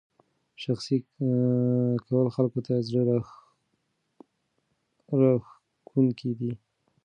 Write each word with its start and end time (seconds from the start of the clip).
شخصي 0.63 0.97
کول 2.07 2.27
خلکو 2.35 2.59
ته 2.67 2.73
زړه 2.89 3.01
راښکونکی 5.19 6.31
دی. 6.39 6.51